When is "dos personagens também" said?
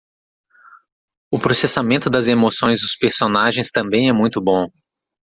2.81-4.09